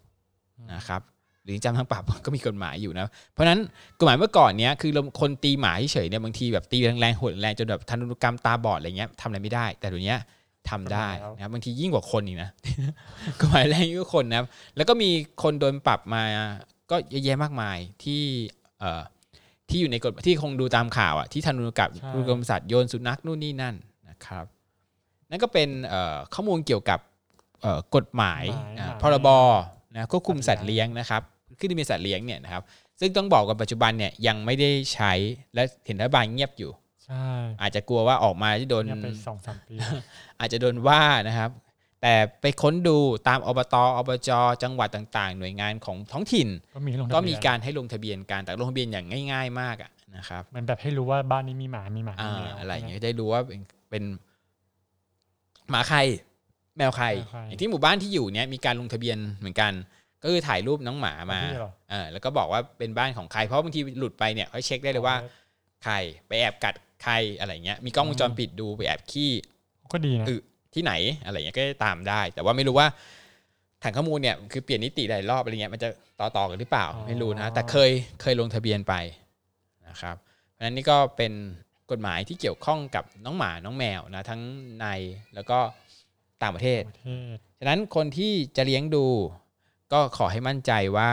[0.57, 1.01] อืมนะครับ
[1.47, 3.60] หรือจำทั้งปรับก็มีกฎหมายอยู่นะ เพราะฉะนั้น
[3.99, 10.17] กฎหมายเมื่อก่อนเนี้ยคือคนตีหมาเฉยๆเนี่ยบางทีแบบตีแรงๆโหดแรงจนแบบทันตกรรมตาบอดอะไรเงี้ยทำอะไรไม่ได้ แต่เดี๋ยวนี้
[10.69, 12.49] ทำได้นะครับบางทียิ่งกว่าคนอีกนะ
[13.39, 15.10] กฎหมายแรงยิ่งกว่าคนนะครับแล้วก็มี
[15.43, 16.23] คนโดนปรับมา
[16.91, 18.21] ก็เยอะแยะมากมายที่
[18.79, 19.01] เอ่อ
[19.69, 23.75] ที่อยู่ในกฎที่คงดูตามข่าวอะที่ทันตกรรมรุกรรมสัตว์โยนสุนัขนู่นนี่นั่น
[24.10, 24.45] นะครับ
[25.29, 26.99] นั่นก็เป็นเอ่อข้อมูลเกี่ยวกับ
[27.62, 28.43] เอ่อกฎหมาย
[28.79, 29.27] อ่าพรบ
[29.95, 31.21] นะควบคุมสัตว์เลี้ยงนะครับ
[31.60, 32.63] ขึ้นทะเบียนสัตว์เลี้ยงเนี่ยนะครับ
[33.00, 35.13] ซึ่งต้องบอกกันปัจจุบันเนี่ยยังไม่ได้ใช้
[35.54, 36.72] และเห็นรัฐบาลเงียบอยู่
[37.06, 37.28] ใช่
[37.62, 39.76] อาจจะกลัวว่าออกมาจะโดนเนี่ยไปสองสามปี
[40.39, 41.52] อาจจะโดนว่านะครับ
[42.02, 44.30] แต่ไปค้นดูตามอบตอบจ
[44.63, 54.04] จังหวัดต่าง ๆ หน่วยงานของท้องถิ่น ก็มีให้ลงทะก็เบียนมีการให้ลงทะเบียนการแต่ลงทะเบียนอย่างง่าย ๆ มากอะนะครับเหมือนแบบให้รู้ว่าบ้านนี้มีหมา มีหมาอ่ามีแมวอะไรอย่างเงี้ยจะได้รู้ว่าเป็นเป็น
[55.70, 56.00] หมาใคร
[56.78, 57.08] แมวใคร
[57.48, 59.72] อย่างที่หมู่บ้านที่อยู่เนี้ยมีการลงทะเบียนเหมือนกัน
[60.23, 65.15] ก็คือถ่ายรูปน้องหมามาพี่เหรอเออแล้วก็บอกว่าเป็นบ้านของใครเพราะบางทีหลุดไปเนี่ยเขาเช็คได้เลยว่า
[65.84, 65.95] ใคร
[66.27, 69.32] ไปแอบกัดใครอะไรเงี้ยมีกล้องวงจรปิดดูไปแอบขี้
[69.91, 70.36] ก็ดีนะอึ
[70.73, 70.93] ที่ไหน
[71.25, 72.88] อะไรเงี้ยก็ตามได้ แต่ว่าไม่รู้ว่า
[73.84, 78.93] ฐานข้อมูลเนี่ยคือเปลี่ยนนิติหลายรอบอะไรเงี้ยมันจะต่อต่อกันหรือเปล่าไม่รู้นะ แต่เคยเคยลงทะเบียนไป
[79.88, 80.15] นะครับ
[80.51, 81.34] เพราะฉะนั้นนี่ก็เป็น
[81.91, 84.41] กฎหมายที่เกี่ยวข้องกับน้องหมาน้องแมวนะทั้ง
[84.80, 84.86] ใน
[85.36, 85.60] แล้วก็
[86.41, 89.06] ต่างประเทศประเทศฉะนั้นคนที่จะเลี้ยงดู
[89.93, 91.12] ก็ขอให้มั่นใจว่า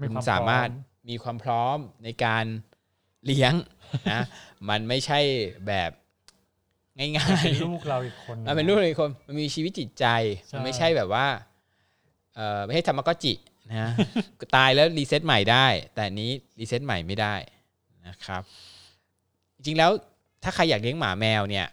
[0.00, 0.72] มีคุณควสามารถพ
[1.04, 2.44] อมีความพร้อมในการ
[3.26, 3.54] เลี้ยง
[4.12, 4.22] นะ
[4.68, 5.20] มันไม่ใช่
[5.66, 5.90] แบบ
[6.98, 10.06] ง่ายมเป็นๆลูกเราอีกคนมันเป็นลูกเลยคน มันมีชีวิตจิตใจ
[10.46, 11.26] ใช่มันไม่ใช่แบบว่า
[12.34, 13.32] เออไม่ใช่ทามาก็อตจิ
[13.70, 13.90] นะ
[14.56, 17.34] ตายแล้ว reset ใหม่ได้ แต่อันนี้ reset ใหม่ไม่ได้
[18.06, 18.42] นะครับ
[19.56, 19.90] จริงๆแล้ว
[20.42, 21.68] ถ้าใครอยากเลี้ยงหมาแมวเนี่ย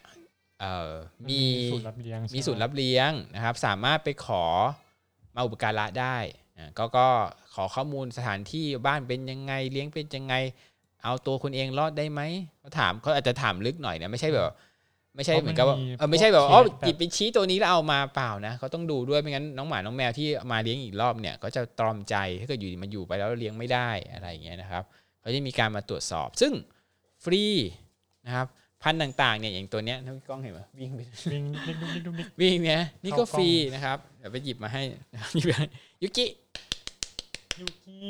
[0.60, 0.92] เอ่อ
[1.30, 4.44] มีศูนย์รับเลี้ยงมีศูนย์รับเลี้ยงนะครับ สามารถไปขอ
[5.36, 6.18] มาอุปการะได้
[6.58, 7.08] อ่าก็ก็
[7.54, 10.36] ขอข้อมูลสถานที่บ้านเป็นยังไงเลี้ยงเป็นยังไง
[11.04, 12.22] เอาตัวคุณเองรอดได้ไหม
[12.60, 14.46] เขาถามเขาอาจจะถามลึกหน่อยนะไม่ใช่แบบ
[15.16, 24.84] ไม่ใช่เหมือนกับว่าเออไม่ใช่แบบอ๋อหยิบไปชี้ตัวนี้แล้วเอามาเปล่านะเขาต้องดูด้วยไม่งั้นน้องหมาน้องแมวที่มาเลี้ยงอีกรอบเนี่ยก็จะตรอมใจถ้าเกิดอยู่ดีมาอยู่ไปแล้วเลี้ยงไม่ได้อะไรอย่างเงี้ยนะครับ
[25.22, 26.54] เขาจะมีการมาตรวจสอบ ซึ่ง
[27.24, 27.44] ฟรี
[28.26, 28.48] นะครับ
[28.84, 31.00] พันธุ์ต่างๆเนี่ยอย่างตัวเนี้ยถ้าพี่กล้องเห็นไหมวิ่งไป
[31.32, 34.82] วิ่งดิ๊กดุ๊กดิ๊กดุ๊กดิ๊กวิ่งเนี่ยนี่ก็เข้ากล้องฟรีนะครับเดี๋ยวไปหยิบมาให้
[35.36, 35.68] หยิบมาให้
[36.04, 36.26] ยูกิ
[37.60, 38.06] ยูกิ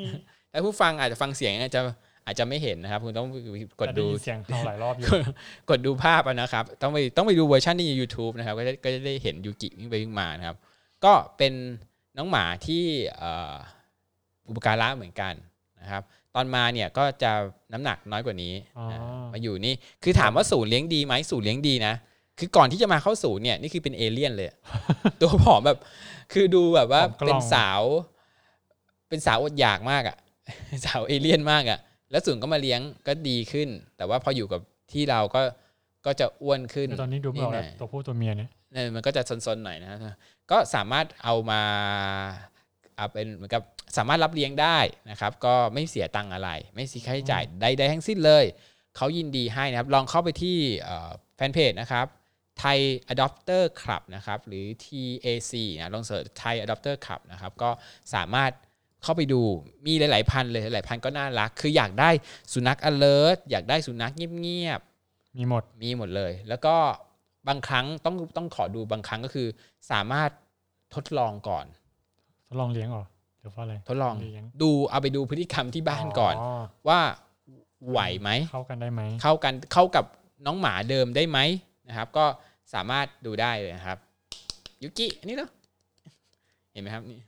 [0.49, 1.81] แต่ผู้ฟังอาจจะฟังเสียงอาจจะ
[2.25, 3.27] อาจจะไม่เห็นนะครับ คุณต้อง
[3.79, 5.23] กดแต่ได้ยินเสียงเขาหลายรอบอยู่กด
[5.69, 10.57] กดดูภาพเอานะครับ ต้องไปต้องไปดูเวอร์ชันใน YouTube นะครับ ก็จะก็จะได้เห็นยูกิวิ่งไปวิ่งมานะครับ
[11.05, 11.53] ก็เป็น
[12.17, 12.83] น้องหมาที่
[13.17, 13.53] เอ่อ
[14.47, 15.33] อุปการะเหมือนกัน
[15.81, 16.03] นะครับ
[16.35, 17.31] ตอนมาเนี่ยก็จะ
[17.73, 18.99] น้ำหนักน้อยกว่านี้อ๋อนะ
[19.33, 21.93] มาอยู่นี่คือถามว่าศูนย์เลี้ยงดีไหมศูนย์เลี้ยงดีนะ
[22.39, 24.47] คือก่อนที่จะมาเข้าศูนย์เนี่ยนี่คือเป็นเอเลี่ยนเลย
[25.19, 25.77] ตัวผอมแบบ
[26.33, 27.81] คือดูแบบว่าผอมกล่องเป็นสาว
[29.09, 30.17] เป็นสาวอดอยากมากอะ่ะ
[30.85, 31.79] สาวเอเลี่ยนมากอะ่ะ
[32.11, 35.41] แล้วศูนย์ก็มาเลี้ยงก็ดีขึ้น แต่ว่าพออยู่กับที่เราก็
[36.05, 39.91] ก็จะอ้วนขึ้นแต่ตอนนี้ดูไม่ออกแล้วหน่อยตัวผู้ตัวเมียเนี่ยเนี่ยมันก็จะซนๆหน่อยนะ
[40.51, 41.61] ก็สามารถเอามา
[42.95, 43.61] เอาเป็นเหมือนกับ
[43.97, 44.77] สามารถรับเลี้ยงได้
[45.09, 48.45] นะครับก็ไม่เสียตังค์อะไร ไม่เสียค่าใช้จ่ายใดๆทั้งสิ้นเลย
[48.95, 52.05] เขายินดีให้นะครับ ลองเข้าไปที่เอ่อแฟนเพจนะครับ
[52.59, 52.79] ไทย
[53.13, 57.69] Adopter Club นะครับหรือ TAC นะลองเสิร์ชไทย Adopter Club นะครับก็
[58.13, 58.51] สามารถ
[59.03, 59.41] เข้าไปดู
[59.85, 62.09] มีหลาย ๆ พันธุ์เลยหลายๆพันธุ์ก็น่ารัก คืออยากได้
[62.53, 64.81] สุนัข alert อยากได้สุนัขเงียบ
[65.37, 66.75] มีหมดๆมีหมดเลย แล้วก็
[67.47, 69.47] บางครั้งต้องต้องขอดูบางครั้งก็คือ
[69.91, 70.29] สามารถ
[70.95, 71.65] ทดลองก่อน
[72.47, 73.05] ทดลองเลี้ยงเหรอ
[73.41, 76.35] หรือว่าอะไรทดลองเลี้ยงดูเอาไปดูพฤติกรรมที่บ้านก่อน
[76.87, 76.99] ว่า
[77.89, 80.05] ไหวไหมเข้ากันได้ไหมเข้ากันเข้ากับ
[80.45, 81.39] น้องหมาเดิมได้ไหม
[81.87, 82.25] นะครับ ก็
[82.73, 83.97] สามารถดูได้เลยนะครับ
[84.83, 85.49] ยุกิอันนี้เนาะ
[86.71, 87.19] เห็นไหมครับนี่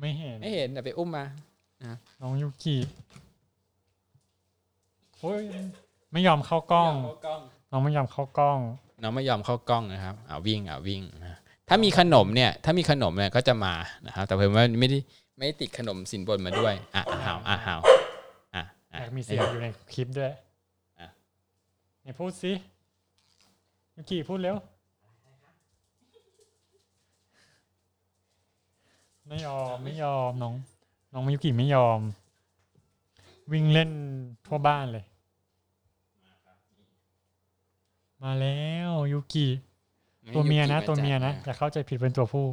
[0.00, 1.24] ไม่เห็นไม่เห็นแต่ไปอุ้มมา
[2.20, 2.76] น้องยูกิ
[5.18, 5.42] โอ้ย
[6.12, 6.92] ไม่ยอมเข้ากล้อง
[7.70, 8.58] น้องไม่ยอมเข้ากล้อง
[9.02, 13.74] น้องไม่ยอมเข้ากล้องนะครับอ่าวิ่งอ่าวิ่งนะ ถ้ามีขนมเนี่ยถ้ามีขนมเนี่ยก็จะมา
[14.06, 14.98] นะครับแต่เพิ่มว่าไม่ได้
[15.36, 17.80] ไม่ได้ติดขนมสินบนมาด้วยอะอะหาวอะหาว
[18.54, 20.32] อะออะยากมีเสียงอยู่ในคลิปด้วย
[21.00, 21.08] อะ
[22.02, 22.52] ไหนพูดสิ
[23.96, 24.56] ยูกิพูดเร็ว
[29.28, 30.54] ไม่ยอมไม่ยอมน้อง
[31.12, 32.00] น้องยูกิไม่ยอม
[33.52, 33.90] วิ่งเล่น
[34.46, 35.04] ทั่วบ้านเลย
[38.22, 39.46] มาแล้วยูกิ
[40.34, 42.46] ตัวเมียนะ ตัวเมียนะอย่าเข้าใจผิดเป็นตัวผู้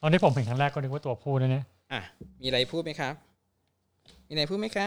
[0.00, 2.00] ตอนที่ผมเห็นครั้งแรกก็นึกว่าตัวผู้นะเนี่ยอะ
[2.40, 3.14] มีอะไรพูดไหมครับ
[4.26, 4.86] มีอะไรพูดไหมคะ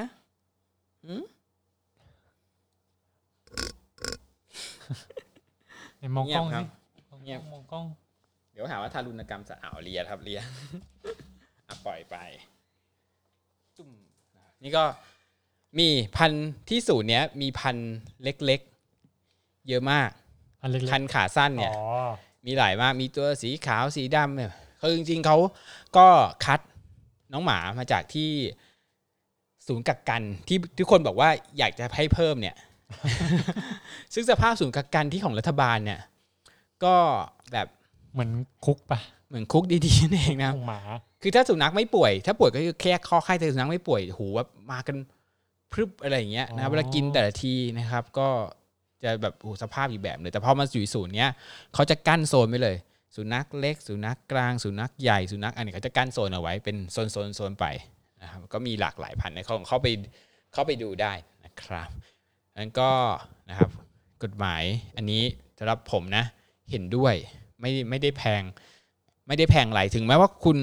[1.06, 1.24] หืม
[5.98, 6.62] ไหนมองกล้องเงียบครั
[6.96, 7.86] สิบเงียบมองกล้อง
[8.54, 10.40] เดี๋ยวหาว่าทารุณกรรมสัตว์อ่าวเลียครับเลีย
[11.68, 12.16] อะปล่อยไป
[13.78, 13.90] จุ่ม
[14.64, 14.84] นี่ก็
[15.80, 20.10] มีพันธุ์ที่ศูนย์เนี้ย มีพันธุ์เล็กๆ เยอะมาก
[20.62, 21.84] อันเล็กพันธุ์ขาสั้นๆเนี่ยอ๋อ
[22.46, 25.38] มีหลายมากมีตัวสีขาวสีดำเนี่ยคือจริงๆเขา
[25.98, 26.08] ก็
[26.46, 26.60] คัด
[27.34, 28.30] น้องหมามาจากที่
[29.68, 32.56] ศูนย์กักกันที่ทุกคนบอกว่าอยากจะให้เพิ่มเนี่ย
[34.14, 36.00] ซึ่งสภาพศูนย์กักกันที่ของรัฐบาลเนี่ย
[36.84, 36.96] ก็
[37.52, 37.68] แบบ
[38.14, 38.32] เหมือน
[38.66, 40.82] คุกปะเหมือนคุกดีๆนั่นเองนะครับของหมา
[41.22, 44.98] คือถ้าสุนัขไม่ป่วย ถ้าป่วยก็คือแค่ข้อไข้แต่สุนัขไม่ป่วยหูแบบมากัน
[45.72, 48.28] พรึบอะไรอย่างเงี้ยนะครับเวลากินแต่ละทีนะครับ ก็
[49.04, 51.30] จะแบบโอ้โหสภาพอีกแบบเลย แต่พอมาอยู่ศูนย์เนี้ย
[51.74, 52.76] เขาจะกั้นโซนไว้เลย
[53.16, 57.66] สุนัขเล็ก สุนัขกลาง สุนัขใหญ่ สุนัขอันนี้เขาจะกั้นโซนเอาไว้เป็นโซนโซนโซนไป
[58.22, 59.88] นะครับก็มีหลากหลายพันธุ์นะเขาเข้าไป
[60.54, 61.14] เข้าไปดูได้
[61.46, 61.90] นะครับ
[62.58, 62.92] นั้นก็
[63.50, 63.70] นะครับ
[64.24, 64.64] กฎหมาย
[64.98, 65.24] อันนี้
[65.58, 66.24] สำหรับผมนะ
[66.72, 67.16] เห็นด้วย
[67.60, 68.44] ไม่ไม่ได้แพง
[69.28, 70.58] ไม่ได้แพงอะไรถึงแม้ว่าคุณ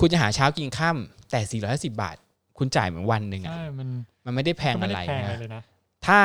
[0.00, 0.96] คุณจะหาเช้ากินข้าม
[1.30, 1.40] แต่
[1.72, 2.16] 450 บาท
[2.58, 3.88] คุณจ่ายเหมือนวันหนึ่งอะใช่มัน
[4.24, 5.62] มันไม่ได้แพงก็ไม่อะได้ไรแพงอะไรนะเลยนะ
[6.06, 6.20] ถ้า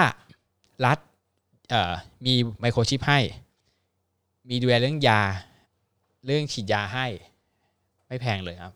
[0.85, 1.08] รัฐเอ่อ
[2.25, 3.19] มีไมโครชิปให้
[4.49, 5.21] มีดูแลเรื่องยา
[6.25, 7.07] เรื่องฉีดยาให้
[8.07, 8.73] ไม่แพงเลยครับ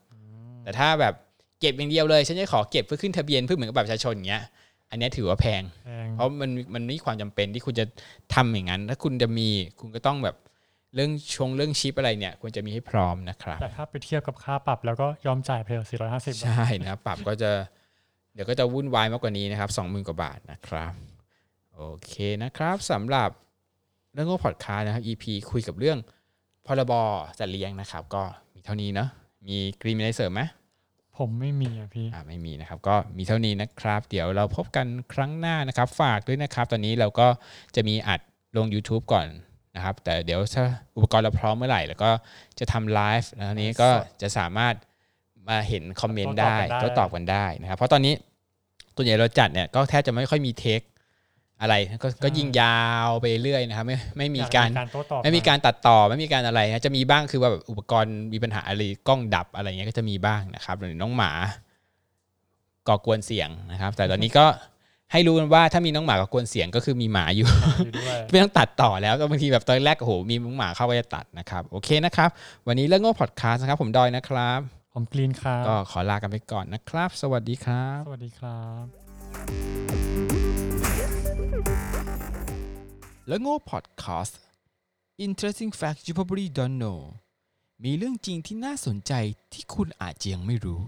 [0.62, 1.14] แต่ถ้าแบบ
[1.60, 4.42] เก็บอย่างเดียวเลย ฉันจะขอเก็บเพื่อขึ้นทะเบียนเพื่อเหมือนกับบัตรประชาชนอย่างเงี้ย
[4.90, 7.84] อันเนี้ยถือว่าแพงแพง เพราะมันมันไม่มีความจำเป็นที่คุณจะ
[8.34, 9.48] ทำอย่างนั้น ถ้าคุณจะมี
[9.80, 10.36] คุณก็ต้องแบบ
[10.94, 17.50] เรื่องชงเรื่องชิปอะไรเนี่ยควรจะมีให้พร้อมนะครับ แต่ถ้าไปเทียบกับค่าปรับแล้วก็ยอมจ่ายไปเถอะ450ใช่นะครับปรับก็จะ
[18.34, 20.92] เดี๋ยวก็จะวุ่นวายมากกว่านี้นะครับสองหมื่นกว่าบาทนะครับ
[21.76, 23.30] โอเคนะครับสำหรับ
[24.14, 25.98] เรื่องของพอดคาสต์นะครับ EP คุยกับเรื่อง
[26.66, 26.92] พรบ
[27.38, 28.22] จัดเลี้ยงนะครับ ก็
[28.54, 29.08] มีเท่านี้เนาะ
[29.46, 30.42] มีกรีนมีอะไรเสริมไหม
[31.18, 37.26] ผมไม่มีอะพี่อ่าไม่มีนะครับ ก็มีเท่านี้นะครับ เดี๋ยวเราพบกันครั้งหน้านะครับ ฝากด้วยนะครับ ตอนนี้เราก็
[37.76, 38.20] จะมีอัด
[38.56, 39.26] ลง YouTube ก่อน
[39.76, 40.64] นะครับ แต่เดี๋ยวถ้า
[40.96, 42.10] อุปกรณ์เราพร้อมเมื่อไหร่ แล้วก็
[42.58, 43.88] จะทำไลฟ์แล้วนี้ก็
[44.22, 44.74] จะสามารถ
[45.48, 48.14] มาเห็นคอมเมนต์ได้โต้ก็ตตออบบกักันนได้ได้นะครับ เพราะตอนนี้
[48.94, 50.80] ตัวใหญ่เราจัดเนี่ยก็แทบจะไม่ค่อยมีเทค
[51.60, 61.30] อะไรก็ก็ยิงยาวไปเรื่อยนะครับไม่ไม่มีอยการโต้ตอบไม่มีการตัดต่อไม่มีการอะไรนะจะมีบ้างคือว่าแบบอุปกรณ์มีปัญหาอะไรกล้องดับอะไรเงี้ยก็จะมีบ้างนะครับหรือน้องหมา
[62.88, 64.46] ก่อกวนเสียงนะครับ แต่ตอนนี้ก็
[65.12, 67.48] ให้รู้กันว่าถ้ามีน้องหมาก่อกวนเสียงก็คือมีหมาอยู่
[67.84, 72.30] อยู่ด้วยไม่ต้องตัดต่อแล้วก็บางทีแบบตอนแรกโอ้โหมีน้องหมาเข้าไปจะตัดนะครับโอเคนะครับ
[72.66, 74.60] วันนี้เรื่องโง่พอดคาสต์นะครับ ผมดอยนะครับ
[74.94, 80.03] ผมกรีนครับก็ขอลากันไปก่อนนะครับ สวัสดีครับ สวัสดีครับ
[83.28, 84.38] และโง่พอดแคสต์
[85.26, 86.98] Interesting Facts You Probably Don't Know
[87.84, 89.12] มีเรื่องจริงที่น่าสนใจ
[89.52, 90.82] ที่คุณอาจยังไม่รู้